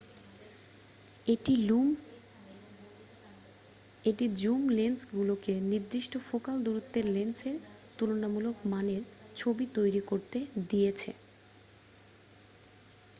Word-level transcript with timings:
এটি 4.05 4.25
জুম 4.35 4.61
লেন্সগুলোকে 4.77 5.53
নির্দিষ্ট 5.71 6.13
ফোকাল 6.27 6.57
দূরত্বের 6.65 7.05
লেন্সের 7.15 7.55
তুলনামূলক 7.97 8.55
মানের 8.65 9.03
ছবিতৈরি 9.35 10.01
করতে 10.09 10.37
দিয়েছে 10.69 11.11